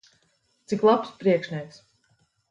[0.71, 1.83] Cik labs priekšnieks!